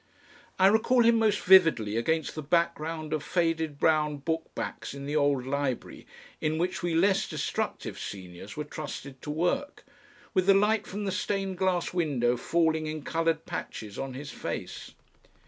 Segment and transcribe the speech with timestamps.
[0.57, 5.15] I recall him most vividly against the background of faded brown book backs in the
[5.15, 6.07] old library
[6.41, 9.85] in which we less destructive seniors were trusted to work,
[10.33, 14.95] with the light from the stained glass window falling in coloured patches on his face.